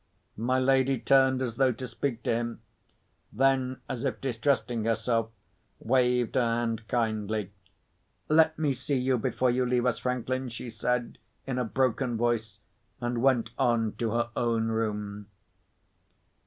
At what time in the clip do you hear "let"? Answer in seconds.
8.27-8.57